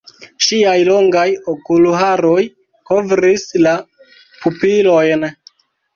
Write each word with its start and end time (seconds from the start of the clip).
Ŝiaj 0.43 0.71
longaj 0.87 1.25
okulharoj 1.53 2.39
kovris 2.93 3.45
la 3.67 3.75
pupilojn. 4.19 5.29